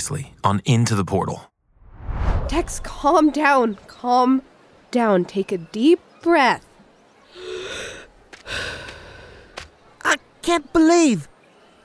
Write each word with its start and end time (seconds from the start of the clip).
Previously 0.00 0.32
on 0.42 0.62
Into 0.64 0.94
the 0.94 1.04
Portal. 1.04 1.52
Dex, 2.48 2.80
calm 2.80 3.28
down. 3.28 3.76
Calm 3.86 4.40
down. 4.90 5.26
Take 5.26 5.52
a 5.52 5.58
deep 5.58 6.00
breath. 6.22 6.64
I 10.02 10.16
can't 10.40 10.72
believe. 10.72 11.28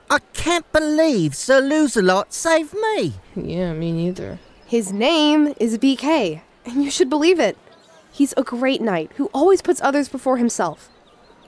I 0.09 0.20
can't 0.31 0.72
believe 0.72 1.36
Sir 1.36 1.59
Lose-a-Lot 1.59 2.34
saved 2.34 2.73
me. 2.73 3.16
Yeah, 3.36 3.73
me 3.73 3.91
neither. 3.91 4.39
His 4.66 4.94
name 4.94 5.53
is 5.59 5.77
BK, 5.77 6.39
and 6.66 6.86
you 6.86 6.89
should 6.89 7.09
believe 7.09 7.41
it. 7.41 7.58
He's 8.13 8.34
a 8.38 8.44
great 8.44 8.80
knight 8.80 9.11
who 9.17 9.25
always 9.34 9.61
puts 9.61 9.81
others 9.81 10.08
before 10.08 10.38
himself, 10.38 10.89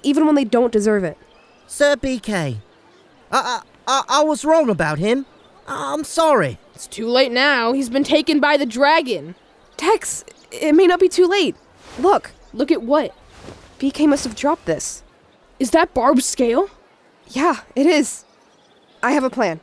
even 0.04 0.26
when 0.26 0.36
they 0.36 0.44
don't 0.44 0.74
deserve 0.74 1.06
it. 1.06 1.18
Sir 1.66 1.96
BK. 1.96 2.58
I, 3.32 3.62
I, 3.62 3.62
I, 3.88 4.04
I 4.20 4.24
was 4.26 4.44
wrong 4.44 4.70
about 4.70 5.00
him. 5.00 5.26
I'm 5.68 6.04
sorry. 6.04 6.58
It's 6.78 6.86
too 6.86 7.08
late 7.08 7.32
now. 7.32 7.74
He's 7.74 7.90
been 7.90 8.04
taken 8.04 8.40
by 8.40 8.56
the 8.56 8.66
dragon. 8.66 9.34
Dex, 9.78 10.24
it 10.52 10.76
may 10.76 10.86
not 10.86 11.00
be 11.00 11.10
too 11.10 11.26
late. 11.26 11.56
Look, 11.98 12.30
Look 12.54 12.72
at 12.72 12.82
what? 12.82 13.16
BK 13.80 14.08
must 14.08 14.24
have 14.24 14.36
dropped 14.36 14.66
this. 14.66 15.04
Is 15.60 15.72
that 15.72 15.94
Barb's 15.94 16.26
scale? 16.26 16.70
Yeah, 17.28 17.62
it 17.76 17.86
is. 17.86 18.26
I 19.04 19.12
have 19.12 19.24
a 19.24 19.30
plan. 19.30 19.60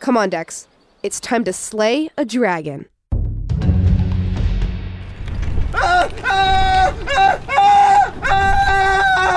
Come 0.00 0.16
on, 0.16 0.30
Dex. 0.30 0.66
It's 1.04 1.20
time 1.20 1.44
to 1.44 1.52
slay 1.52 2.10
a 2.16 2.24
dragon. 2.24 2.86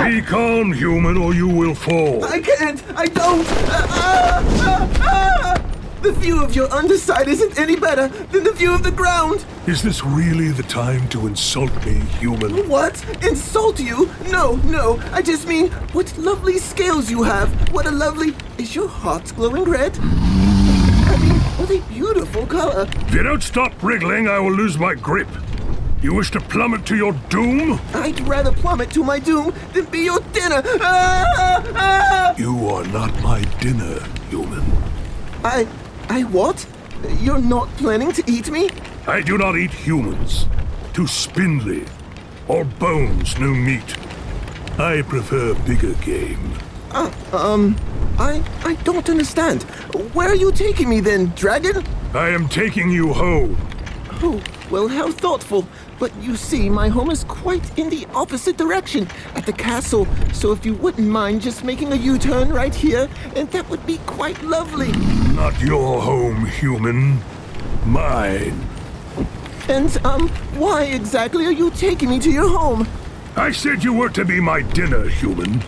Be 0.03 0.21
calm, 0.21 0.73
human, 0.73 1.17
or 1.17 1.33
you 1.33 1.47
will 1.47 1.75
fall. 1.75 2.23
I 2.23 2.39
can't. 2.39 2.83
I 2.95 3.05
don't. 3.05 3.45
Ah, 6.05 6.09
ah, 6.09 6.11
ah. 6.11 6.13
The 6.13 6.19
view 6.19 6.43
of 6.43 6.55
your 6.55 6.71
underside 6.71 7.27
isn't 7.27 7.57
any 7.57 7.75
better 7.75 8.07
than 8.31 8.43
the 8.43 8.51
view 8.51 8.73
of 8.73 8.83
the 8.83 8.91
ground. 8.91 9.43
Is 9.65 9.81
this 9.81 10.03
really 10.03 10.49
the 10.49 10.63
time 10.63 11.07
to 11.09 11.25
insult 11.25 11.73
me, 11.85 11.93
human? 12.19 12.69
What? 12.69 13.03
Insult 13.23 13.79
you? 13.79 14.09
No, 14.29 14.57
no. 14.65 14.99
I 15.11 15.21
just 15.21 15.47
mean, 15.47 15.71
what 15.93 16.15
lovely 16.17 16.59
scales 16.59 17.09
you 17.09 17.23
have. 17.23 17.49
What 17.71 17.87
a 17.87 17.91
lovely. 17.91 18.35
Is 18.57 18.75
your 18.75 18.87
heart 18.87 19.33
glowing 19.35 19.63
red? 19.63 19.97
I 19.99 21.17
mean, 21.19 21.39
what 21.57 21.71
a 21.71 21.79
beautiful 21.91 22.45
color. 22.45 22.87
If 23.07 23.13
you 23.13 23.23
don't 23.23 23.43
stop 23.43 23.71
wriggling, 23.81 24.27
I 24.27 24.37
will 24.39 24.53
lose 24.53 24.77
my 24.77 24.93
grip. 24.93 25.29
You 26.03 26.13
wish 26.13 26.29
to 26.31 26.39
plummet 26.39 26.85
to 26.87 26.95
your 26.95 27.13
doom? 27.29 27.79
I'd 27.95 28.19
rather 28.27 28.51
plummet 28.51 28.91
to 28.91 29.03
my 29.03 29.17
doom 29.17 29.53
than 29.73 29.85
be 29.85 30.01
your 30.01 30.19
dinner. 30.33 30.61
Ah, 30.81 31.63
ah. 31.75 32.35
You 32.37 32.67
are 32.69 32.85
not 32.87 33.11
my 33.23 33.41
dinner, 33.59 34.03
human. 34.29 34.63
I. 35.43 35.67
I 36.09 36.23
what? 36.23 36.65
You're 37.19 37.39
not 37.39 37.67
planning 37.77 38.11
to 38.13 38.23
eat 38.27 38.49
me? 38.49 38.69
I 39.07 39.21
do 39.21 39.37
not 39.37 39.57
eat 39.57 39.71
humans. 39.71 40.47
Too 40.93 41.07
spindly. 41.07 41.85
Or 42.47 42.63
bones, 42.63 43.37
no 43.39 43.49
meat. 43.49 43.97
I 44.79 45.01
prefer 45.03 45.53
bigger 45.65 45.93
game. 45.95 46.53
Uh, 46.91 47.11
um, 47.33 47.75
I. 48.17 48.43
I 48.63 48.75
don't 48.83 49.09
understand. 49.09 49.63
Where 50.13 50.29
are 50.29 50.35
you 50.35 50.51
taking 50.51 50.89
me 50.89 50.99
then, 50.99 51.27
dragon? 51.35 51.83
I 52.13 52.29
am 52.29 52.47
taking 52.47 52.89
you 52.89 53.11
home. 53.11 53.57
Oh, 54.21 54.41
well, 54.69 54.87
how 54.87 55.11
thoughtful. 55.11 55.67
But 55.99 56.15
you 56.21 56.35
see, 56.35 56.69
my 56.69 56.87
home 56.87 57.09
is 57.09 57.23
quite 57.23 57.77
in 57.77 57.89
the 57.89 58.07
opposite 58.13 58.57
direction, 58.57 59.07
at 59.33 59.45
the 59.45 59.53
castle. 59.53 60.07
So 60.33 60.51
if 60.51 60.65
you 60.65 60.73
wouldn't 60.75 61.07
mind 61.07 61.41
just 61.41 61.63
making 61.63 61.91
a 61.93 61.95
U 61.95 62.17
turn 62.17 62.49
right 62.49 62.75
here, 62.75 63.09
and 63.35 63.49
that 63.51 63.69
would 63.69 63.85
be 63.85 63.97
quite 64.05 64.41
lovely. 64.43 64.91
Not 65.35 65.59
your 65.59 66.01
home, 66.01 66.45
human. 66.45 67.19
Mine. 67.85 68.57
And, 69.67 70.05
um, 70.05 70.29
why 70.55 70.83
exactly 70.83 71.45
are 71.45 71.51
you 71.51 71.71
taking 71.71 72.09
me 72.09 72.19
to 72.19 72.31
your 72.31 72.47
home? 72.47 72.87
I 73.35 73.51
said 73.51 73.83
you 73.83 73.91
were 73.91 74.07
to 74.11 74.23
be 74.23 74.39
my 74.39 74.61
dinner, 74.61 75.09
human. 75.09 75.61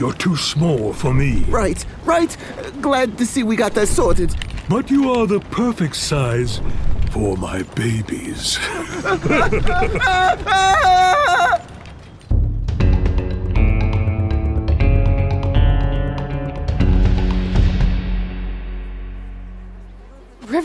You're 0.00 0.14
too 0.14 0.36
small 0.36 0.92
for 0.92 1.14
me. 1.14 1.44
Right, 1.44 1.86
right. 2.04 2.36
Glad 2.80 3.16
to 3.18 3.26
see 3.26 3.44
we 3.44 3.54
got 3.54 3.74
that 3.74 3.86
sorted. 3.86 4.34
But 4.68 4.90
you 4.90 5.12
are 5.12 5.28
the 5.28 5.38
perfect 5.38 5.94
size 5.94 6.60
for 7.12 7.36
my 7.36 7.62
babies. 7.62 8.58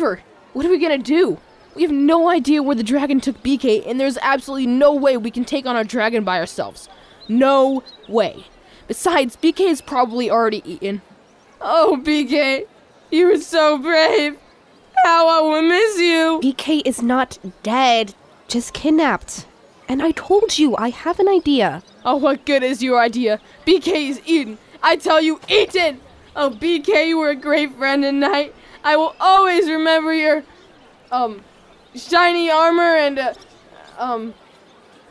What 0.01 0.65
are 0.65 0.69
we 0.69 0.79
gonna 0.79 0.97
do? 0.97 1.37
We 1.75 1.83
have 1.83 1.91
no 1.91 2.27
idea 2.27 2.63
where 2.63 2.75
the 2.75 2.81
dragon 2.81 3.21
took 3.21 3.43
BK, 3.43 3.87
and 3.87 3.99
there's 3.99 4.17
absolutely 4.23 4.65
no 4.65 4.93
way 4.93 5.15
we 5.15 5.29
can 5.29 5.45
take 5.45 5.67
on 5.67 5.75
our 5.75 5.83
dragon 5.83 6.23
by 6.23 6.39
ourselves. 6.39 6.89
No 7.29 7.83
way. 8.09 8.45
Besides, 8.87 9.37
BK 9.37 9.69
is 9.69 9.79
probably 9.79 10.31
already 10.31 10.63
eaten. 10.65 11.03
Oh, 11.61 12.01
BK, 12.03 12.65
you 13.11 13.27
were 13.27 13.37
so 13.37 13.77
brave. 13.77 14.37
How 15.05 15.27
I 15.27 15.41
will 15.41 15.61
miss 15.61 15.99
you. 15.99 16.39
BK 16.43 16.81
is 16.83 17.03
not 17.03 17.37
dead, 17.61 18.15
just 18.47 18.73
kidnapped. 18.73 19.45
And 19.87 20.01
I 20.01 20.11
told 20.11 20.57
you, 20.57 20.75
I 20.77 20.89
have 20.89 21.19
an 21.19 21.29
idea. 21.29 21.83
Oh, 22.03 22.15
what 22.15 22.47
good 22.47 22.63
is 22.63 22.81
your 22.81 22.99
idea? 22.99 23.39
BK 23.67 24.09
is 24.09 24.21
eaten. 24.25 24.57
I 24.81 24.95
tell 24.95 25.21
you, 25.21 25.39
eaten. 25.47 26.01
Oh, 26.35 26.49
BK, 26.49 27.09
you 27.09 27.19
were 27.19 27.29
a 27.29 27.35
great 27.35 27.75
friend 27.75 28.01
tonight. 28.01 28.55
I 28.83 28.95
will 28.95 29.15
always 29.19 29.69
remember 29.69 30.13
your, 30.13 30.43
um, 31.11 31.41
shiny 31.95 32.49
armor 32.49 32.95
and, 32.95 33.19
uh, 33.19 33.33
um, 33.97 34.33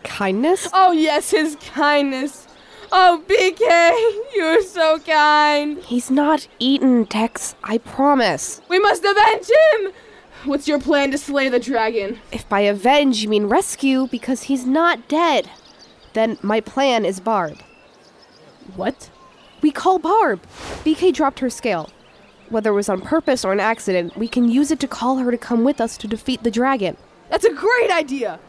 Kindness? 0.02 0.68
oh 0.72 0.92
yes, 0.92 1.30
his 1.30 1.56
kindness. 1.56 2.46
Oh, 2.92 3.22
BK, 3.28 4.34
you 4.34 4.42
are 4.44 4.62
so 4.62 4.98
kind. 4.98 5.78
He's 5.84 6.10
not 6.10 6.48
eaten, 6.58 7.04
Dex. 7.04 7.54
I 7.62 7.78
promise. 7.78 8.60
We 8.68 8.80
must 8.80 9.04
avenge 9.04 9.46
him. 9.48 9.92
What's 10.44 10.66
your 10.66 10.80
plan 10.80 11.10
to 11.12 11.18
slay 11.18 11.48
the 11.48 11.60
dragon? 11.60 12.18
If 12.32 12.48
by 12.48 12.60
avenge 12.60 13.22
you 13.22 13.28
mean 13.28 13.46
rescue, 13.46 14.08
because 14.10 14.44
he's 14.44 14.66
not 14.66 15.06
dead, 15.06 15.48
then 16.14 16.38
my 16.42 16.60
plan 16.60 17.04
is 17.04 17.20
Barb. 17.20 17.58
What? 18.74 19.10
We 19.62 19.70
call 19.70 19.98
Barb. 19.98 20.40
BK 20.84 21.12
dropped 21.12 21.38
her 21.40 21.50
scale. 21.50 21.90
Whether 22.50 22.70
it 22.70 22.74
was 22.74 22.88
on 22.88 23.00
purpose 23.00 23.44
or 23.44 23.52
an 23.52 23.60
accident, 23.60 24.16
we 24.16 24.28
can 24.28 24.50
use 24.50 24.70
it 24.70 24.80
to 24.80 24.88
call 24.88 25.18
her 25.18 25.30
to 25.30 25.38
come 25.38 25.64
with 25.64 25.80
us 25.80 25.96
to 25.98 26.08
defeat 26.08 26.42
the 26.42 26.50
dragon. 26.50 26.96
That's 27.30 27.44
a 27.44 27.52
great 27.52 27.90
idea. 27.90 28.40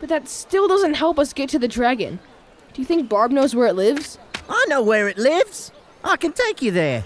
But 0.00 0.08
that 0.08 0.28
still 0.28 0.68
doesn't 0.68 0.94
help 0.94 1.18
us 1.18 1.32
get 1.32 1.48
to 1.50 1.58
the 1.58 1.68
dragon. 1.68 2.18
Do 2.74 2.82
you 2.82 2.86
think 2.86 3.08
Barb 3.08 3.30
knows 3.30 3.54
where 3.54 3.68
it 3.68 3.74
lives? 3.74 4.18
I 4.48 4.66
know 4.68 4.82
where 4.82 5.08
it 5.08 5.16
lives. 5.16 5.72
I 6.04 6.16
can 6.16 6.32
take 6.32 6.60
you 6.60 6.72
there. 6.72 7.04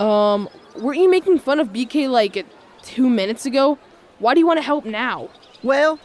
Um, 0.00 0.48
weren't 0.76 1.00
you 1.00 1.10
making 1.10 1.38
fun 1.38 1.60
of 1.60 1.68
BK 1.68 2.10
like 2.10 2.44
two 2.82 3.08
minutes 3.08 3.46
ago? 3.46 3.78
Why 4.18 4.34
do 4.34 4.40
you 4.40 4.46
want 4.46 4.58
to 4.58 4.64
help 4.64 4.84
now? 4.84 5.28
Well, 5.62 6.00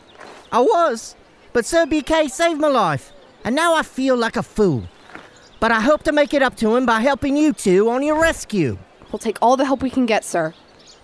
I 0.52 0.60
was. 0.60 1.16
But 1.54 1.66
Sir 1.66 1.86
BK 1.86 2.30
saved 2.30 2.60
my 2.60 2.68
life, 2.68 3.12
and 3.44 3.56
now 3.56 3.76
I 3.76 3.84
feel 3.84 4.16
like 4.16 4.36
a 4.36 4.44
fool. 4.44 4.84
But 5.60 5.72
I 5.72 5.80
hope 5.80 6.04
to 6.04 6.12
make 6.12 6.34
it 6.34 6.42
up 6.42 6.56
to 6.58 6.76
him 6.76 6.86
by 6.86 7.00
helping 7.00 7.38
you 7.38 7.54
two 7.54 7.90
on 7.90 8.04
your 8.04 8.22
rescue. 8.22 8.78
We'll 9.12 9.20
take 9.20 9.38
all 9.42 9.58
the 9.58 9.66
help 9.66 9.82
we 9.82 9.90
can 9.90 10.06
get, 10.06 10.24
sir. 10.24 10.54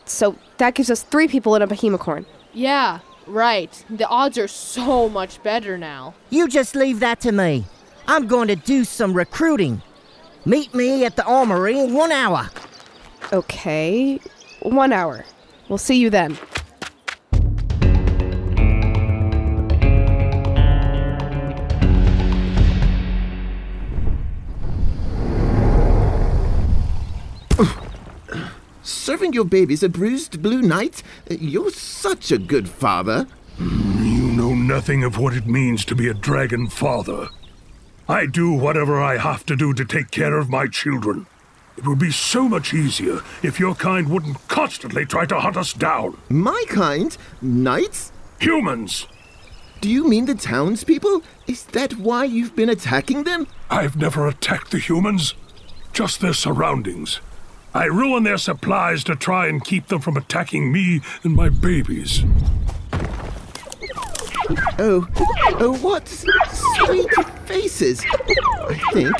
So 0.05 0.37
that 0.57 0.75
gives 0.75 0.89
us 0.89 1.03
three 1.03 1.27
people 1.27 1.55
in 1.55 1.61
a 1.61 1.67
behemocorn. 1.67 2.25
Yeah, 2.53 2.99
right. 3.25 3.83
The 3.89 4.07
odds 4.07 4.37
are 4.37 4.47
so 4.47 5.09
much 5.09 5.43
better 5.43 5.77
now. 5.77 6.13
You 6.29 6.47
just 6.47 6.75
leave 6.75 7.01
that 7.01 7.19
to 7.21 7.31
me. 7.31 7.65
I'm 8.07 8.27
going 8.27 8.47
to 8.47 8.55
do 8.55 8.85
some 8.85 9.13
recruiting. 9.13 9.81
Meet 10.45 10.73
me 10.73 11.03
at 11.03 11.17
the 11.17 11.25
armory 11.25 11.77
in 11.77 11.93
one 11.93 12.13
hour. 12.13 12.49
Okay, 13.33 14.19
one 14.61 14.93
hour. 14.93 15.25
We'll 15.67 15.77
see 15.77 15.97
you 15.97 16.09
then. 16.09 16.37
Serving 28.87 29.33
your 29.33 29.43
babies 29.43 29.83
a 29.83 29.89
bruised 29.89 30.41
blue 30.41 30.61
knight? 30.61 31.03
Uh, 31.29 31.35
you're 31.41 31.71
such 31.71 32.31
a 32.31 32.37
good 32.37 32.69
father. 32.69 33.27
You 33.59 34.31
know 34.31 34.55
nothing 34.55 35.03
of 35.03 35.17
what 35.17 35.33
it 35.33 35.45
means 35.45 35.83
to 35.85 35.95
be 35.95 36.07
a 36.07 36.13
dragon 36.13 36.67
father. 36.67 37.27
I 38.07 38.27
do 38.27 38.53
whatever 38.53 39.01
I 39.01 39.17
have 39.17 39.45
to 39.47 39.57
do 39.57 39.73
to 39.73 39.83
take 39.83 40.09
care 40.09 40.37
of 40.37 40.49
my 40.49 40.67
children. 40.67 41.27
It 41.75 41.85
would 41.85 41.99
be 41.99 42.11
so 42.11 42.47
much 42.47 42.73
easier 42.73 43.19
if 43.43 43.59
your 43.59 43.75
kind 43.75 44.07
wouldn't 44.07 44.47
constantly 44.47 45.05
try 45.05 45.25
to 45.25 45.41
hunt 45.41 45.57
us 45.57 45.73
down. 45.73 46.17
My 46.29 46.63
kind? 46.69 47.15
Knights? 47.41 48.13
Humans! 48.39 49.05
Do 49.81 49.89
you 49.89 50.07
mean 50.07 50.27
the 50.27 50.33
townspeople? 50.33 51.23
Is 51.45 51.65
that 51.65 51.97
why 51.97 52.23
you've 52.23 52.55
been 52.55 52.69
attacking 52.69 53.25
them? 53.25 53.47
I've 53.69 53.97
never 53.97 54.27
attacked 54.27 54.71
the 54.71 54.79
humans, 54.79 55.33
just 55.91 56.21
their 56.21 56.33
surroundings. 56.33 57.19
I 57.77 57.85
ruin 57.85 58.23
their 58.23 58.39
supplies 58.39 59.03
to 59.03 59.15
try 59.15 59.45
and 59.45 59.63
keep 59.63 59.85
them 59.85 60.01
from 60.01 60.17
attacking 60.17 60.71
me 60.71 61.01
and 61.21 61.35
my 61.35 61.49
babies. 61.49 62.23
Oh, 64.79 65.07
oh, 65.59 65.77
what 65.79 66.07
sweet 66.07 67.13
faces! 67.45 68.03
I 68.67 68.73
think 68.93 69.15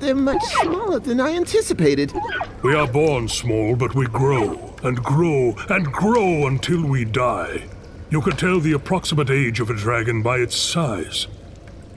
they're 0.00 0.14
much 0.14 0.42
smaller 0.62 0.98
than 0.98 1.20
I 1.20 1.36
anticipated. 1.36 2.14
We 2.62 2.74
are 2.74 2.88
born 2.88 3.28
small, 3.28 3.76
but 3.76 3.94
we 3.94 4.06
grow 4.06 4.74
and 4.82 5.04
grow 5.04 5.54
and 5.68 5.92
grow 5.92 6.46
until 6.46 6.82
we 6.82 7.04
die. 7.04 7.64
You 8.08 8.22
could 8.22 8.38
tell 8.38 8.60
the 8.60 8.72
approximate 8.72 9.28
age 9.28 9.60
of 9.60 9.68
a 9.68 9.74
dragon 9.74 10.22
by 10.22 10.38
its 10.38 10.56
size. 10.56 11.26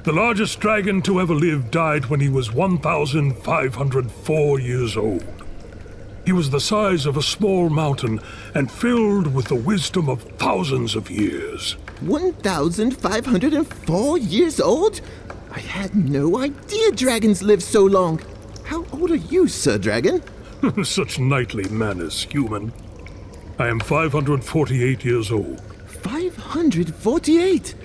The 0.03 0.11
largest 0.11 0.59
dragon 0.59 1.01
to 1.03 1.21
ever 1.21 1.33
live 1.33 1.71
died 1.71 2.07
when 2.07 2.19
he 2.19 2.27
was 2.27 2.51
1,504 2.51 4.59
years 4.59 4.97
old. 4.97 5.42
He 6.25 6.31
was 6.31 6.49
the 6.49 6.61
size 6.61 7.05
of 7.05 7.17
a 7.17 7.21
small 7.21 7.69
mountain 7.69 8.21
and 8.55 8.71
filled 8.71 9.33
with 9.33 9.47
the 9.47 9.55
wisdom 9.55 10.07
of 10.07 10.23
thousands 10.37 10.95
of 10.95 11.11
years. 11.11 11.73
1,504 11.99 14.17
years 14.17 14.61
old? 14.61 15.01
I 15.51 15.59
had 15.59 15.93
no 15.95 16.37
idea 16.37 16.91
dragons 16.91 17.43
lived 17.43 17.63
so 17.63 17.83
long. 17.83 18.21
How 18.63 18.85
old 18.93 19.11
are 19.11 19.15
you, 19.15 19.49
Sir 19.49 19.77
Dragon? 19.77 20.23
Such 20.83 21.19
knightly 21.19 21.67
manners, 21.69 22.23
human. 22.23 22.71
I 23.59 23.67
am 23.67 23.81
548 23.81 25.03
years 25.03 25.29
old. 25.31 25.61
548? 25.87 27.75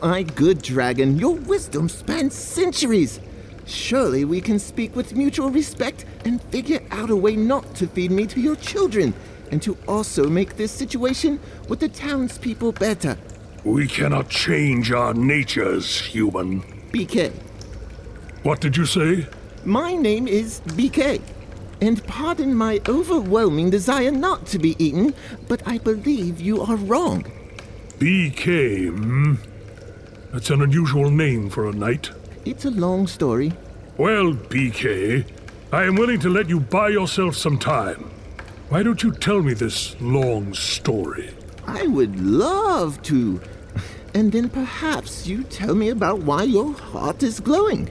My 0.00 0.22
good 0.22 0.62
dragon, 0.62 1.18
your 1.18 1.34
wisdom 1.34 1.88
spans 1.88 2.34
centuries. 2.34 3.18
Surely 3.68 4.24
we 4.24 4.40
can 4.40 4.58
speak 4.58 4.96
with 4.96 5.14
mutual 5.14 5.50
respect 5.50 6.06
and 6.24 6.40
figure 6.44 6.80
out 6.90 7.10
a 7.10 7.16
way 7.16 7.36
not 7.36 7.74
to 7.74 7.86
feed 7.86 8.10
me 8.10 8.26
to 8.26 8.40
your 8.40 8.56
children, 8.56 9.12
and 9.50 9.62
to 9.62 9.76
also 9.86 10.26
make 10.26 10.56
this 10.56 10.72
situation 10.72 11.38
with 11.68 11.78
the 11.78 11.88
townspeople 11.88 12.72
better. 12.72 13.18
We 13.64 13.86
cannot 13.86 14.30
change 14.30 14.90
our 14.90 15.12
natures, 15.12 16.00
human. 16.00 16.62
BK. 16.92 17.30
What 18.42 18.62
did 18.62 18.74
you 18.74 18.86
say? 18.86 19.26
My 19.66 19.94
name 19.94 20.26
is 20.26 20.60
BK. 20.68 21.20
And 21.82 22.02
pardon 22.06 22.54
my 22.54 22.80
overwhelming 22.88 23.68
desire 23.68 24.10
not 24.10 24.46
to 24.46 24.58
be 24.58 24.82
eaten, 24.82 25.14
but 25.46 25.62
I 25.66 25.76
believe 25.76 26.40
you 26.40 26.62
are 26.62 26.76
wrong. 26.76 27.24
BK, 27.98 28.88
hmm? 28.88 29.34
That's 30.32 30.48
an 30.48 30.62
unusual 30.62 31.10
name 31.10 31.50
for 31.50 31.68
a 31.68 31.72
knight. 31.72 32.10
It's 32.48 32.64
a 32.64 32.70
long 32.70 33.06
story. 33.06 33.52
Well, 33.98 34.32
BK, 34.32 35.26
I 35.70 35.84
am 35.84 35.96
willing 35.96 36.18
to 36.20 36.30
let 36.30 36.48
you 36.48 36.60
buy 36.60 36.88
yourself 36.88 37.36
some 37.36 37.58
time. 37.58 38.10
Why 38.70 38.82
don't 38.82 39.02
you 39.02 39.12
tell 39.12 39.42
me 39.42 39.52
this 39.52 39.94
long 40.00 40.54
story? 40.54 41.34
I 41.66 41.86
would 41.86 42.18
love 42.18 43.02
to. 43.02 43.42
And 44.14 44.32
then 44.32 44.48
perhaps 44.48 45.26
you 45.26 45.42
tell 45.44 45.74
me 45.74 45.90
about 45.90 46.20
why 46.20 46.44
your 46.44 46.72
heart 46.72 47.22
is 47.22 47.38
glowing. 47.38 47.90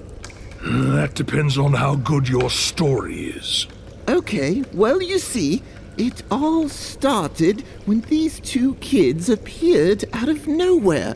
That 0.64 1.14
depends 1.14 1.60
on 1.60 1.74
how 1.74 1.94
good 1.94 2.28
your 2.28 2.50
story 2.50 3.26
is. 3.26 3.68
Okay, 4.08 4.64
well, 4.74 5.04
you 5.04 5.20
see, 5.20 5.62
it 5.98 6.24
all 6.32 6.68
started 6.68 7.62
when 7.86 8.02
these 8.02 8.40
two 8.40 8.74
kids 8.76 9.30
appeared 9.30 10.06
out 10.14 10.30
of 10.30 10.48
nowhere. 10.48 11.16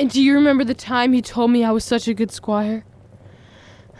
And 0.00 0.10
do 0.10 0.22
you 0.22 0.34
remember 0.34 0.64
the 0.64 0.72
time 0.72 1.12
he 1.12 1.20
told 1.20 1.50
me 1.50 1.62
I 1.62 1.72
was 1.72 1.84
such 1.84 2.08
a 2.08 2.14
good 2.14 2.30
squire? 2.30 2.84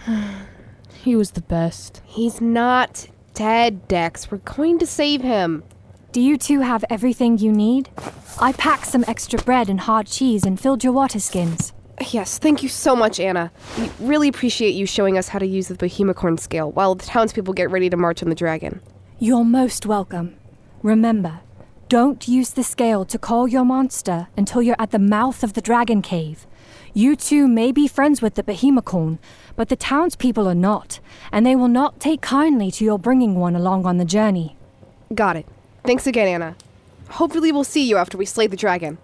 he 0.95 1.15
was 1.15 1.33
the 1.33 1.43
best. 1.43 2.01
He's 2.07 2.41
not 2.41 3.07
dead, 3.35 3.87
Dex. 3.87 4.31
We're 4.31 4.39
going 4.39 4.79
to 4.79 4.87
save 4.87 5.21
him. 5.21 5.63
Do 6.13 6.23
you 6.23 6.39
two 6.39 6.61
have 6.61 6.87
everything 6.89 7.37
you 7.37 7.53
need? 7.53 7.91
I 8.41 8.53
packed 8.53 8.87
some 8.87 9.05
extra 9.07 9.39
bread 9.43 9.69
and 9.69 9.81
hard 9.81 10.07
cheese 10.07 10.45
and 10.45 10.59
filled 10.59 10.83
your 10.83 10.95
water 10.95 11.21
skins. 11.21 11.75
Yes, 12.09 12.39
thank 12.39 12.63
you 12.63 12.71
so 12.71 12.97
much, 12.97 13.21
Anna. 13.21 13.53
We 13.79 13.91
really 14.01 14.29
appreciate 14.29 14.71
you 14.71 14.87
showing 14.87 15.19
us 15.19 15.29
how 15.29 15.39
to 15.39 15.47
use 15.47 15.69
the 15.69 15.75
Bohemicorn 15.75 16.39
scale 16.39 16.73
while 16.73 16.95
the 16.95 17.05
townspeople 17.05 17.53
get 17.53 17.71
ready 17.71 17.91
to 17.91 17.97
march 17.99 18.23
on 18.23 18.31
the 18.31 18.35
dragon. 18.35 18.81
You're 19.19 19.45
most 19.45 19.85
welcome. 19.85 20.37
Remember, 20.83 21.41
don't 21.91 22.29
use 22.29 22.51
the 22.51 22.63
scale 22.63 23.05
to 23.05 23.19
call 23.19 23.49
your 23.49 23.65
monster 23.65 24.29
until 24.37 24.63
you're 24.63 24.77
at 24.79 24.93
the 24.93 24.99
mouth 25.01 25.43
of 25.43 25.55
the 25.55 25.61
dragon 25.61 26.01
cave. 26.01 26.47
You 26.95 27.17
two 27.17 27.49
may 27.49 27.73
be 27.73 27.89
friends 27.89 28.23
with 28.23 28.37
the 28.37 28.45
Bohemicorn, 28.45 29.19
but 29.57 29.69
the 29.69 29.75
townspeople 29.75 30.49
are 30.49 30.55
not, 30.55 31.01
and 31.33 31.45
they 31.45 31.57
will 31.57 31.67
not 31.67 31.99
take 31.99 32.21
kindly 32.21 32.71
to 32.71 32.85
your 32.85 32.97
bringing 32.97 33.35
one 33.35 33.57
along 33.57 33.87
on 33.87 33.97
the 33.97 34.05
journey. 34.05 34.57
Got 35.13 35.35
it. 35.35 35.47
Thanks 35.83 36.07
again, 36.07 36.29
Anna. 36.29 36.55
Hopefully, 37.09 37.51
we'll 37.51 37.65
see 37.65 37.89
you 37.89 37.97
after 37.97 38.17
we 38.17 38.25
slay 38.25 38.47
the 38.47 38.57
dragon. 38.57 38.99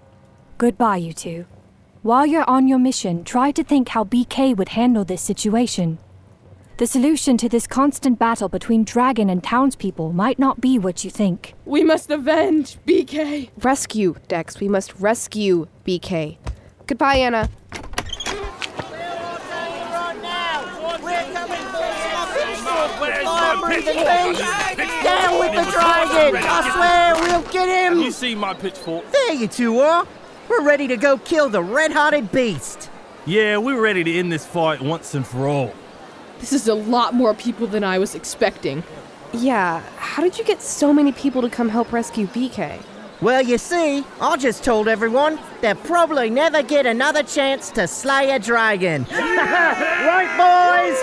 Goodbye, 0.56 0.98
you 0.98 1.12
two. 1.12 1.44
While 2.02 2.26
you're 2.26 2.48
on 2.48 2.68
your 2.68 2.78
mission, 2.78 3.24
try 3.24 3.50
to 3.50 3.64
think 3.64 3.88
how 3.88 4.04
BK 4.04 4.56
would 4.56 4.68
handle 4.68 5.04
this 5.04 5.22
situation. 5.22 5.98
The 6.78 6.86
solution 6.86 7.38
to 7.38 7.48
this 7.48 7.66
constant 7.66 8.18
battle 8.18 8.50
between 8.50 8.84
dragon 8.84 9.30
and 9.30 9.42
townspeople 9.42 10.12
might 10.12 10.38
not 10.38 10.60
be 10.60 10.78
what 10.78 11.04
you 11.04 11.10
think. 11.10 11.54
We 11.64 11.82
must 11.82 12.10
avenge 12.10 12.76
BK. 12.86 13.48
Rescue, 13.62 14.16
Dex. 14.28 14.60
We 14.60 14.68
must 14.68 14.94
rescue 15.00 15.68
BK. 15.86 16.36
Goodbye, 16.86 17.16
Anna. 17.16 17.48
We're 17.72 17.80
all 17.80 19.38
down 19.38 20.20
now! 20.20 21.00
We're 21.02 21.32
coming 21.32 21.64
for 21.64 22.76
the 22.76 23.56
pitching! 23.68 24.36
Down 25.02 25.38
with 25.40 25.54
the 25.54 25.70
dragon! 25.70 26.42
I 26.44 26.70
swear 26.74 27.14
we'll 27.22 27.50
get 27.50 27.68
him! 27.70 28.00
You 28.00 28.10
see 28.10 28.34
my 28.34 28.52
pitchfork? 28.52 29.10
There 29.12 29.32
you 29.32 29.48
two 29.48 29.78
are! 29.78 30.06
We're 30.50 30.62
ready 30.62 30.86
to 30.88 30.98
go 30.98 31.16
kill 31.16 31.48
the 31.48 31.62
red-hearted 31.62 32.30
beast! 32.32 32.90
Yeah, 33.24 33.56
we're 33.56 33.80
ready 33.80 34.04
to 34.04 34.12
end 34.12 34.30
this 34.30 34.44
fight 34.44 34.82
once 34.82 35.14
and 35.14 35.26
for 35.26 35.48
all. 35.48 35.72
This 36.40 36.52
is 36.52 36.68
a 36.68 36.74
lot 36.74 37.14
more 37.14 37.34
people 37.34 37.66
than 37.66 37.82
I 37.84 37.98
was 37.98 38.14
expecting. 38.14 38.82
Yeah, 39.32 39.80
how 39.96 40.22
did 40.22 40.38
you 40.38 40.44
get 40.44 40.62
so 40.62 40.92
many 40.92 41.12
people 41.12 41.42
to 41.42 41.50
come 41.50 41.68
help 41.68 41.92
rescue 41.92 42.26
BK? 42.26 42.80
Well, 43.20 43.42
you 43.42 43.56
see, 43.58 44.04
I 44.20 44.36
just 44.36 44.62
told 44.62 44.88
everyone 44.88 45.38
they'll 45.62 45.74
probably 45.74 46.28
never 46.28 46.62
get 46.62 46.84
another 46.84 47.22
chance 47.22 47.70
to 47.70 47.88
slay 47.88 48.30
a 48.30 48.38
dragon. 48.38 49.06
right, 49.12 50.30
boys? 50.36 50.96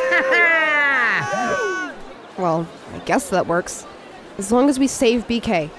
Well, 2.38 2.68
I 2.94 2.98
guess 3.06 3.30
that 3.30 3.46
works. 3.46 3.86
As 4.38 4.52
long 4.52 4.68
as 4.70 4.80
we 4.80 4.88
save 4.88 5.28
BK. 5.28 5.70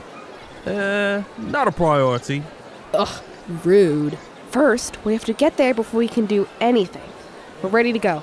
Uh, 0.65 1.23
not 1.37 1.67
a 1.67 1.73
priority. 1.73 2.43
Ugh, 2.93 3.23
rude. 3.65 4.17
First, 4.51 5.05
we 5.05 5.13
have 5.15 5.25
to 5.25 5.33
get 5.33 5.57
there 5.57 5.75
before 5.75 5.99
we 5.99 6.09
can 6.09 6.27
do 6.27 6.47
anything. 6.61 7.03
We're 7.61 7.71
ready 7.71 7.93
to 7.93 7.99
go. 7.99 8.23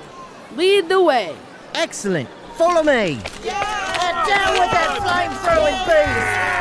Lead 0.56 0.88
the 0.88 1.02
way. 1.02 1.36
Excellent. 1.74 2.28
Follow 2.56 2.82
me. 2.82 3.18
Yeah! 3.44 3.82
down 4.26 4.52
with 4.52 4.70
that 4.70 4.98
flame-throwing 5.02 5.78
beast! 5.86 6.38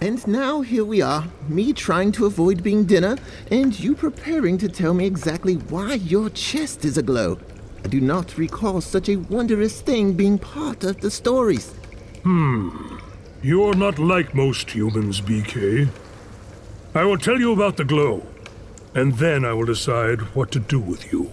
And 0.00 0.26
now 0.28 0.60
here 0.62 0.84
we 0.84 1.02
are, 1.02 1.24
me 1.48 1.72
trying 1.72 2.12
to 2.12 2.26
avoid 2.26 2.62
being 2.62 2.84
dinner, 2.84 3.18
and 3.50 3.78
you 3.78 3.94
preparing 3.94 4.56
to 4.58 4.68
tell 4.68 4.94
me 4.94 5.04
exactly 5.04 5.54
why 5.54 5.94
your 5.94 6.30
chest 6.30 6.84
is 6.84 6.96
aglow. 6.96 7.38
I 7.84 7.88
do 7.88 8.00
not 8.00 8.38
recall 8.38 8.80
such 8.80 9.08
a 9.08 9.16
wondrous 9.16 9.80
thing 9.82 10.14
being 10.14 10.38
part 10.38 10.84
of 10.84 11.00
the 11.00 11.10
stories. 11.10 11.74
Hmm. 12.22 12.96
You're 13.42 13.74
not 13.74 13.98
like 13.98 14.34
most 14.34 14.70
humans, 14.70 15.20
BK. 15.20 15.88
I 16.98 17.04
will 17.04 17.16
tell 17.16 17.38
you 17.38 17.52
about 17.52 17.76
the 17.76 17.84
glow, 17.84 18.26
and 18.92 19.14
then 19.18 19.44
I 19.44 19.52
will 19.52 19.66
decide 19.66 20.20
what 20.34 20.50
to 20.50 20.58
do 20.58 20.80
with 20.80 21.12
you. 21.12 21.30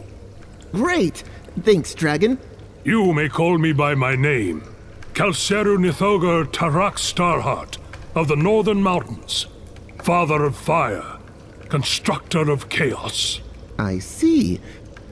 Great! 0.72 1.24
Thanks, 1.64 1.96
Dragon. 1.96 2.38
You 2.84 3.14
may 3.14 3.30
call 3.30 3.58
me 3.58 3.74
by 3.74 3.96
my 3.96 4.16
name, 4.16 4.62
Kalseru 5.16 5.80
Nithogar 5.80 6.46
Tarak 6.52 6.98
Starheart 6.98 7.80
of 8.14 8.28
the 8.28 8.36
Northern 8.36 8.84
Mountains, 8.84 9.48
Father 10.04 10.44
of 10.44 10.56
Fire, 10.56 11.18
Constructor 11.68 12.52
of 12.52 12.70
Chaos. 12.70 13.42
I 13.80 13.98
see. 13.98 14.62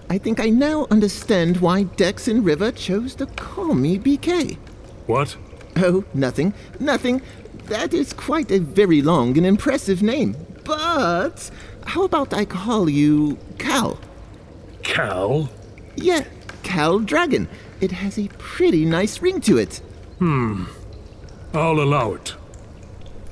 I 0.08 0.20
think 0.20 0.40
I 0.40 0.52
now 0.52 0.86
understand 0.92 1.58
why 1.62 1.82
Dex 1.82 2.28
and 2.28 2.46
River 2.46 2.72
chose 2.72 3.16
to 3.16 3.26
call 3.26 3.74
me 3.74 3.98
BK. 3.98 4.60
What? 5.08 5.36
Oh, 5.78 6.04
nothing, 6.14 6.54
nothing. 6.80 7.24
That 7.66 7.94
is 7.94 8.14
quite 8.14 8.52
a 8.52 8.60
very 8.60 9.02
long 9.02 9.38
and 9.38 9.46
impressive 9.46 10.02
name. 10.02 10.36
But 10.64 11.50
how 11.86 12.04
about 12.04 12.34
I 12.34 12.46
call 12.46 12.90
you 12.90 13.38
Cal? 13.58 14.00
Cal? 14.84 15.50
Yeah, 15.96 16.26
Cal 16.64 17.00
Dragon. 17.00 17.48
It 17.82 17.92
has 17.92 18.18
a 18.18 18.30
pretty 18.38 18.86
nice 18.86 19.22
ring 19.22 19.42
to 19.42 19.58
it. 19.58 19.82
Hmm. 20.20 20.66
I'll 21.54 21.80
allow 21.80 22.14
it. 22.14 22.36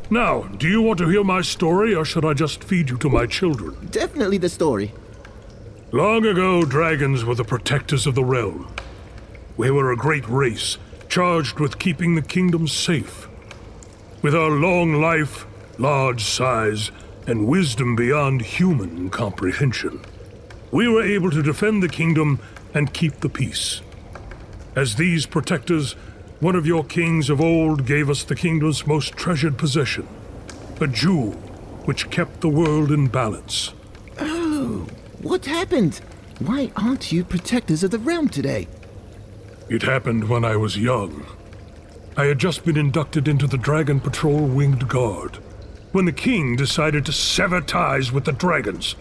Now, 0.09 0.41
do 0.41 0.67
you 0.67 0.81
want 0.81 0.99
to 0.99 1.07
hear 1.07 1.23
my 1.23 1.41
story, 1.41 1.95
or 1.95 2.03
should 2.03 2.25
I 2.25 2.33
just 2.33 2.63
feed 2.63 2.89
you 2.89 2.97
to 2.97 3.09
my 3.09 3.25
children? 3.25 3.87
Definitely 3.91 4.37
the 4.39 4.49
story. 4.49 4.93
Long 5.93 6.25
ago, 6.25 6.63
dragons 6.63 7.23
were 7.23 7.35
the 7.35 7.45
protectors 7.45 8.05
of 8.05 8.15
the 8.15 8.23
realm. 8.23 8.73
We 9.55 9.71
were 9.71 9.91
a 9.91 9.97
great 9.97 10.27
race, 10.27 10.77
charged 11.07 11.59
with 11.59 11.79
keeping 11.79 12.15
the 12.15 12.21
kingdom 12.21 12.67
safe. 12.67 13.29
With 14.21 14.35
our 14.35 14.51
long 14.51 15.01
life, 15.01 15.47
large 15.79 16.23
size, 16.23 16.91
and 17.25 17.47
wisdom 17.47 17.95
beyond 17.95 18.41
human 18.41 19.09
comprehension, 19.09 20.01
we 20.71 20.87
were 20.87 21.03
able 21.03 21.31
to 21.31 21.41
defend 21.41 21.81
the 21.81 21.89
kingdom 21.89 22.39
and 22.73 22.93
keep 22.93 23.21
the 23.21 23.29
peace. 23.29 23.81
As 24.75 24.95
these 24.95 25.25
protectors, 25.25 25.93
one 26.39 26.55
of 26.55 26.67
your 26.67 26.83
kings 26.83 27.29
of 27.29 27.41
old 27.41 27.85
gave 27.85 28.09
us 28.09 28.23
the 28.23 28.35
kingdom's 28.35 28.85
most 28.85 29.13
treasured 29.13 29.57
possession 29.57 30.07
a 30.79 30.87
jewel 30.87 31.31
which 31.85 32.09
kept 32.09 32.41
the 32.41 32.49
world 32.49 32.91
in 32.91 33.07
balance. 33.07 33.73
Oh, 34.19 34.87
what 35.21 35.45
happened? 35.45 36.01
Why 36.39 36.71
aren't 36.75 37.11
you 37.11 37.23
protectors 37.23 37.83
of 37.83 37.91
the 37.91 37.99
realm 37.99 38.29
today? 38.29 38.67
It 39.69 39.83
happened 39.83 40.27
when 40.27 40.43
I 40.43 40.55
was 40.55 40.77
young. 40.77 41.23
I 42.17 42.25
had 42.25 42.39
just 42.39 42.65
been 42.65 42.77
inducted 42.77 43.27
into 43.27 43.47
the 43.47 43.57
Dragon 43.57 43.99
Patrol 43.99 44.45
Winged 44.45 44.87
Guard 44.89 45.37
when 45.91 46.05
the 46.05 46.11
king 46.11 46.55
decided 46.55 47.05
to 47.05 47.13
sever 47.13 47.61
ties 47.61 48.11
with 48.11 48.25
the 48.25 48.31
dragons. 48.31 48.95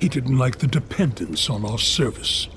He 0.00 0.08
didn't 0.08 0.38
like 0.38 0.58
the 0.58 0.66
dependence 0.66 1.48
on 1.48 1.64
our 1.64 1.78
service. 1.78 2.48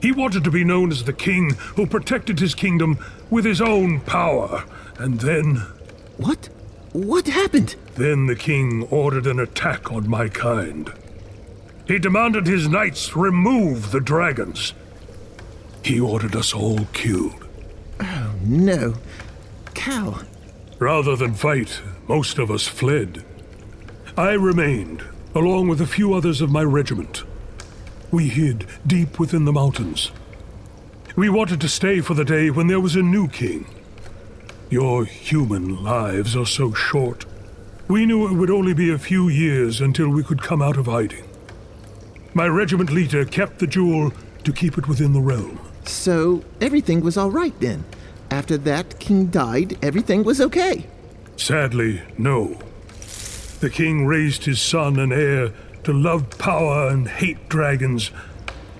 He 0.00 0.12
wanted 0.12 0.44
to 0.44 0.50
be 0.50 0.64
known 0.64 0.90
as 0.92 1.04
the 1.04 1.12
king 1.12 1.50
who 1.76 1.86
protected 1.86 2.38
his 2.38 2.54
kingdom 2.54 2.98
with 3.30 3.44
his 3.44 3.60
own 3.60 4.00
power. 4.00 4.64
And 4.98 5.20
then. 5.20 5.56
What? 6.16 6.48
What 6.92 7.26
happened? 7.26 7.74
Then 7.94 8.26
the 8.26 8.36
king 8.36 8.84
ordered 8.90 9.26
an 9.26 9.40
attack 9.40 9.92
on 9.92 10.08
my 10.08 10.28
kind. 10.28 10.92
He 11.86 11.98
demanded 11.98 12.46
his 12.46 12.68
knights 12.68 13.16
remove 13.16 13.90
the 13.90 14.00
dragons. 14.00 14.72
He 15.82 15.98
ordered 15.98 16.36
us 16.36 16.52
all 16.52 16.84
killed. 16.92 17.47
No. 18.48 18.94
Cal. 19.74 20.22
Rather 20.78 21.16
than 21.16 21.34
fight, 21.34 21.82
most 22.08 22.38
of 22.38 22.50
us 22.50 22.66
fled. 22.66 23.22
I 24.16 24.32
remained, 24.32 25.04
along 25.34 25.68
with 25.68 25.82
a 25.82 25.86
few 25.86 26.14
others 26.14 26.40
of 26.40 26.50
my 26.50 26.62
regiment. 26.62 27.24
We 28.10 28.28
hid 28.28 28.66
deep 28.86 29.18
within 29.18 29.44
the 29.44 29.52
mountains. 29.52 30.12
We 31.14 31.28
wanted 31.28 31.60
to 31.60 31.68
stay 31.68 32.00
for 32.00 32.14
the 32.14 32.24
day 32.24 32.48
when 32.48 32.68
there 32.68 32.80
was 32.80 32.96
a 32.96 33.02
new 33.02 33.28
king. 33.28 33.66
Your 34.70 35.04
human 35.04 35.84
lives 35.84 36.34
are 36.34 36.46
so 36.46 36.72
short. 36.72 37.26
We 37.86 38.06
knew 38.06 38.28
it 38.28 38.34
would 38.34 38.50
only 38.50 38.72
be 38.72 38.90
a 38.90 38.98
few 38.98 39.28
years 39.28 39.82
until 39.82 40.08
we 40.08 40.24
could 40.24 40.40
come 40.40 40.62
out 40.62 40.78
of 40.78 40.86
hiding. 40.86 41.28
My 42.32 42.46
regiment 42.46 42.90
leader 42.90 43.26
kept 43.26 43.58
the 43.58 43.66
jewel 43.66 44.12
to 44.44 44.52
keep 44.54 44.78
it 44.78 44.88
within 44.88 45.12
the 45.12 45.20
realm. 45.20 45.60
So 45.84 46.42
everything 46.62 47.02
was 47.02 47.18
all 47.18 47.30
right 47.30 47.58
then. 47.60 47.84
After 48.30 48.58
that 48.58 48.98
king 48.98 49.26
died, 49.26 49.78
everything 49.82 50.22
was 50.22 50.40
okay. 50.40 50.86
Sadly, 51.36 52.02
no. 52.16 52.58
The 53.60 53.70
king 53.70 54.06
raised 54.06 54.44
his 54.44 54.60
son 54.60 54.98
and 54.98 55.12
heir 55.12 55.52
to 55.84 55.92
love 55.92 56.38
power 56.38 56.88
and 56.88 57.08
hate 57.08 57.48
dragons, 57.48 58.10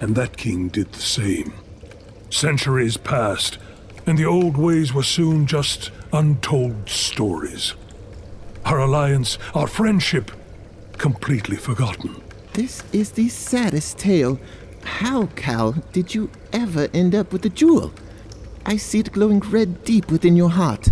and 0.00 0.14
that 0.14 0.36
king 0.36 0.68
did 0.68 0.92
the 0.92 1.00
same. 1.00 1.52
Centuries 2.30 2.96
passed, 2.96 3.58
and 4.06 4.18
the 4.18 4.26
old 4.26 4.56
ways 4.56 4.92
were 4.92 5.02
soon 5.02 5.46
just 5.46 5.90
untold 6.12 6.88
stories. 6.88 7.74
Our 8.64 8.80
alliance, 8.80 9.38
our 9.54 9.66
friendship, 9.66 10.30
completely 10.98 11.56
forgotten. 11.56 12.22
This 12.52 12.82
is 12.92 13.12
the 13.12 13.28
saddest 13.28 13.98
tale. 13.98 14.38
How, 14.82 15.26
Cal, 15.36 15.72
did 15.92 16.14
you 16.14 16.30
ever 16.52 16.88
end 16.92 17.14
up 17.14 17.32
with 17.32 17.42
the 17.42 17.48
jewel? 17.48 17.92
I 18.68 18.76
see 18.76 18.98
it 18.98 19.12
glowing 19.12 19.40
red 19.40 19.82
deep 19.82 20.10
within 20.10 20.36
your 20.36 20.50
heart. 20.50 20.90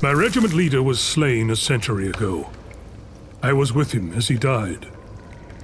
My 0.00 0.12
regiment 0.12 0.54
leader 0.54 0.80
was 0.80 1.00
slain 1.00 1.50
a 1.50 1.56
century 1.56 2.08
ago. 2.08 2.48
I 3.42 3.52
was 3.52 3.72
with 3.72 3.90
him 3.90 4.12
as 4.12 4.28
he 4.28 4.36
died. 4.36 4.86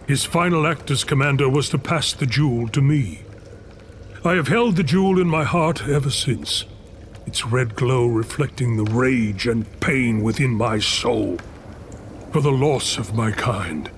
His 0.08 0.24
final 0.24 0.66
act 0.66 0.90
as 0.90 1.04
commander 1.04 1.48
was 1.48 1.68
to 1.68 1.78
pass 1.78 2.14
the 2.14 2.26
jewel 2.26 2.66
to 2.70 2.80
me. 2.80 3.20
I 4.24 4.32
have 4.32 4.48
held 4.48 4.74
the 4.74 4.82
jewel 4.82 5.20
in 5.20 5.28
my 5.28 5.44
heart 5.44 5.86
ever 5.86 6.10
since, 6.10 6.64
its 7.26 7.46
red 7.46 7.76
glow 7.76 8.08
reflecting 8.08 8.76
the 8.76 8.92
rage 8.92 9.46
and 9.46 9.64
pain 9.78 10.20
within 10.20 10.50
my 10.50 10.80
soul. 10.80 11.38
For 12.32 12.40
the 12.40 12.50
loss 12.50 12.98
of 12.98 13.14
my 13.14 13.30
kind, 13.30 13.88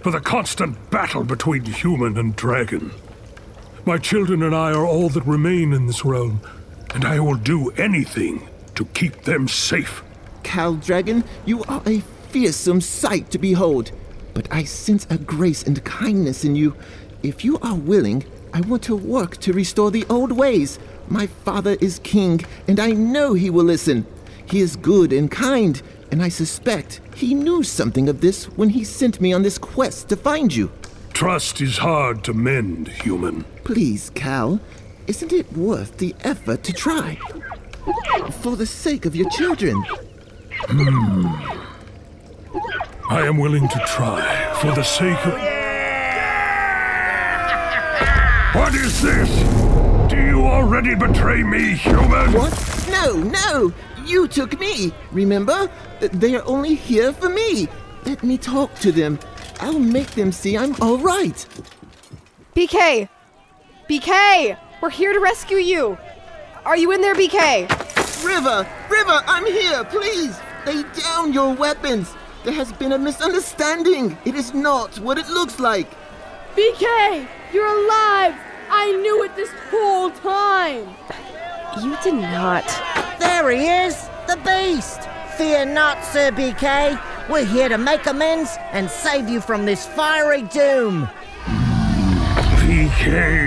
for 0.00 0.10
the 0.10 0.20
constant 0.20 0.90
battle 0.90 1.24
between 1.24 1.66
human 1.66 2.16
and 2.16 2.34
dragon. 2.34 2.92
My 3.84 3.98
children 3.98 4.42
and 4.42 4.54
I 4.54 4.72
are 4.72 4.86
all 4.86 5.10
that 5.10 5.26
remain 5.26 5.74
in 5.74 5.86
this 5.86 6.02
realm, 6.02 6.40
and 6.92 7.04
I 7.04 7.20
will 7.20 7.36
do 7.36 7.70
anything 7.70 8.48
to 8.74 8.84
keep 8.86 9.22
them 9.22 9.48
safe. 9.48 10.02
Cal 10.42 10.74
Dragon, 10.74 11.24
you 11.44 11.62
are 11.64 11.82
a 11.86 12.00
fearsome 12.28 12.80
sight 12.80 13.30
to 13.30 13.38
behold, 13.38 13.92
but 14.34 14.48
I 14.50 14.64
sense 14.64 15.06
a 15.08 15.18
grace 15.18 15.62
and 15.62 15.84
kindness 15.84 16.44
in 16.44 16.56
you. 16.56 16.74
If 17.22 17.44
you 17.44 17.58
are 17.60 17.74
willing, 17.76 18.24
I 18.52 18.60
want 18.60 18.82
to 18.84 18.96
work 18.96 19.38
to 19.38 19.52
restore 19.52 19.90
the 19.90 20.04
old 20.10 20.32
ways. 20.32 20.78
My 21.08 21.26
father 21.26 21.76
is 21.80 22.00
king, 22.00 22.44
and 22.68 22.78
I 22.78 22.90
know 22.90 23.34
he 23.34 23.50
will 23.50 23.64
listen. 23.64 24.06
He 24.46 24.60
is 24.60 24.76
good 24.76 25.12
and 25.12 25.30
kind, 25.30 25.80
and 26.10 26.22
I 26.22 26.28
suspect 26.28 27.00
he 27.14 27.34
knew 27.34 27.62
something 27.62 28.08
of 28.08 28.20
this 28.20 28.44
when 28.56 28.70
he 28.70 28.84
sent 28.84 29.20
me 29.20 29.32
on 29.32 29.42
this 29.42 29.58
quest 29.58 30.08
to 30.10 30.16
find 30.16 30.54
you. 30.54 30.70
Trust 31.12 31.60
is 31.60 31.78
hard 31.78 32.24
to 32.24 32.34
mend, 32.34 32.88
human. 32.88 33.44
Please, 33.62 34.10
Cal, 34.10 34.60
isn't 35.06 35.32
it 35.32 35.52
worth 35.52 35.98
the 35.98 36.14
effort 36.22 36.62
to 36.64 36.72
try? 36.72 37.18
For 38.42 38.56
the 38.56 38.66
sake 38.66 39.04
of 39.04 39.14
your 39.14 39.28
children. 39.30 39.82
Hmm. 40.68 41.26
I 43.10 43.26
am 43.26 43.36
willing 43.36 43.68
to 43.68 43.78
try 43.86 44.54
for 44.60 44.72
the 44.72 44.82
sake 44.82 45.26
of. 45.26 45.34
What 48.54 48.74
is 48.74 49.02
this? 49.02 49.28
Do 50.10 50.16
you 50.16 50.44
already 50.44 50.94
betray 50.94 51.42
me, 51.42 51.74
human? 51.74 52.32
What? 52.32 52.86
No, 52.90 53.14
no! 53.14 53.72
You 54.06 54.28
took 54.28 54.58
me! 54.58 54.92
Remember? 55.12 55.70
They 56.00 56.36
are 56.36 56.44
only 56.46 56.74
here 56.74 57.12
for 57.12 57.28
me! 57.28 57.68
Let 58.04 58.22
me 58.22 58.38
talk 58.38 58.74
to 58.76 58.92
them. 58.92 59.18
I'll 59.60 59.78
make 59.78 60.12
them 60.12 60.32
see 60.32 60.56
I'm 60.56 60.74
alright! 60.76 61.46
BK! 62.54 63.08
BK! 63.88 64.56
We're 64.84 64.90
here 64.90 65.14
to 65.14 65.18
rescue 65.18 65.56
you! 65.56 65.96
Are 66.66 66.76
you 66.76 66.92
in 66.92 67.00
there, 67.00 67.14
BK? 67.14 67.66
River! 68.22 68.68
River, 68.90 69.22
I'm 69.26 69.46
here! 69.46 69.82
Please! 69.84 70.38
Lay 70.66 70.82
down 71.00 71.32
your 71.32 71.54
weapons! 71.54 72.14
There 72.44 72.52
has 72.52 72.70
been 72.70 72.92
a 72.92 72.98
misunderstanding! 72.98 74.18
It 74.26 74.34
is 74.34 74.52
not 74.52 74.98
what 74.98 75.16
it 75.16 75.26
looks 75.30 75.58
like! 75.58 75.90
BK! 76.54 77.26
You're 77.54 77.66
alive! 77.66 78.34
I 78.68 78.92
knew 79.00 79.24
it 79.24 79.34
this 79.36 79.48
whole 79.70 80.10
time! 80.10 80.86
You 81.82 81.96
did 82.02 82.20
not. 82.20 82.66
There 83.18 83.50
he 83.52 83.66
is! 83.66 83.96
The 84.26 84.36
beast! 84.44 85.08
Fear 85.38 85.64
not, 85.64 86.04
Sir 86.04 86.30
BK. 86.30 87.30
We're 87.30 87.46
here 87.46 87.70
to 87.70 87.78
make 87.78 88.04
amends 88.04 88.54
and 88.72 88.90
save 88.90 89.30
you 89.30 89.40
from 89.40 89.64
this 89.64 89.86
fiery 89.86 90.42
doom. 90.42 91.08
BK, 92.64 93.43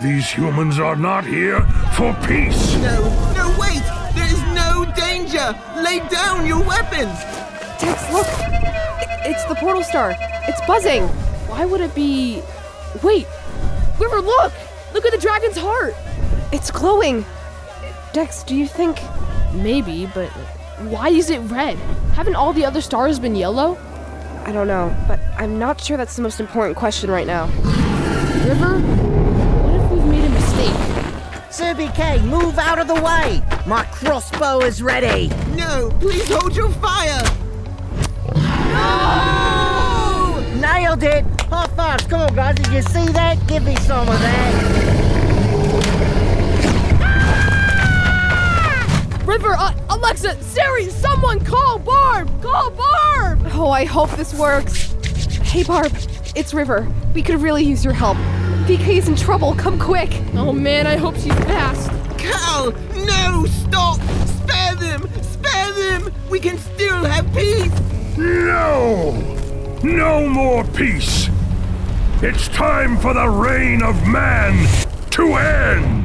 these 0.00 0.30
humans 0.30 0.78
are 0.78 0.96
not 0.96 1.24
here 1.24 1.60
for 1.94 2.14
peace. 2.26 2.74
No, 2.76 3.02
no, 3.34 3.56
wait! 3.58 3.82
There 4.14 4.26
is 4.26 4.42
no 4.54 4.84
danger! 4.96 5.54
Lay 5.82 6.00
down 6.08 6.46
your 6.46 6.62
weapons! 6.62 7.18
Dex, 7.80 8.12
look! 8.12 8.26
It's 9.24 9.44
the 9.46 9.56
portal 9.56 9.82
star. 9.82 10.14
It's 10.46 10.60
buzzing. 10.66 11.08
Why 11.48 11.64
would 11.64 11.80
it 11.80 11.94
be. 11.94 12.42
Wait! 13.02 13.26
River, 13.98 14.20
look! 14.20 14.52
Look 14.94 15.04
at 15.04 15.12
the 15.12 15.18
dragon's 15.18 15.56
heart! 15.56 15.94
It's 16.52 16.70
glowing. 16.70 17.24
Dex, 18.12 18.42
do 18.42 18.54
you 18.54 18.66
think. 18.66 18.98
Maybe, 19.52 20.06
but 20.14 20.28
why 20.78 21.08
is 21.08 21.30
it 21.30 21.40
red? 21.40 21.76
Haven't 22.14 22.36
all 22.36 22.52
the 22.52 22.64
other 22.64 22.80
stars 22.80 23.18
been 23.18 23.34
yellow? 23.34 23.76
I 24.44 24.52
don't 24.52 24.68
know, 24.68 24.96
but 25.08 25.20
I'm 25.36 25.58
not 25.58 25.80
sure 25.80 25.96
that's 25.96 26.16
the 26.16 26.22
most 26.22 26.40
important 26.40 26.76
question 26.76 27.10
right 27.10 27.26
now. 27.26 27.46
River, 28.46 28.78
mistake? 31.58 32.20
Sir 32.20 32.22
move 32.26 32.58
out 32.58 32.78
of 32.78 32.88
the 32.88 32.94
way! 32.94 33.42
My 33.66 33.84
crossbow 33.84 34.60
is 34.60 34.82
ready! 34.82 35.28
No, 35.56 35.90
please 36.00 36.28
hold 36.28 36.56
your 36.56 36.70
fire! 36.70 37.22
No! 38.72 40.40
Nailed 40.60 41.02
it! 41.02 41.24
High 41.42 41.66
fives, 41.68 42.04
come 42.06 42.20
on 42.20 42.34
guys, 42.34 42.56
did 42.56 42.68
you 42.68 42.82
see 42.82 43.06
that? 43.12 43.38
Give 43.46 43.64
me 43.64 43.76
some 43.76 44.08
of 44.08 44.18
that! 44.20 44.74
River, 49.26 49.54
uh, 49.58 49.74
Alexa, 49.90 50.42
Siri, 50.42 50.88
someone 50.90 51.44
call 51.44 51.78
Barb! 51.78 52.28
Call 52.42 52.70
Barb! 52.70 53.40
Oh, 53.52 53.70
I 53.70 53.84
hope 53.84 54.10
this 54.12 54.32
works. 54.34 54.92
Hey, 55.42 55.64
Barb, 55.64 55.92
it's 56.34 56.54
River. 56.54 56.86
We 57.14 57.22
could 57.22 57.40
really 57.40 57.64
use 57.64 57.84
your 57.84 57.94
help. 57.94 58.16
BK's 58.68 59.08
in 59.08 59.16
trouble. 59.16 59.54
Come 59.54 59.78
quick. 59.78 60.10
Oh 60.34 60.52
man, 60.52 60.86
I 60.86 60.96
hope 60.96 61.14
she's 61.14 61.32
fast. 61.32 61.88
Cal, 62.18 62.70
no, 63.06 63.46
stop! 63.46 63.98
Spare 64.26 64.74
them! 64.74 65.08
Spare 65.22 65.72
them! 65.72 66.12
We 66.28 66.38
can 66.38 66.58
still 66.58 67.02
have 67.02 67.32
peace! 67.32 67.72
No! 68.18 69.12
No 69.82 70.28
more 70.28 70.64
peace! 70.64 71.30
It's 72.20 72.48
time 72.48 72.98
for 72.98 73.14
the 73.14 73.26
reign 73.26 73.82
of 73.82 74.06
man 74.06 74.68
to 75.12 75.36
end! 75.36 75.97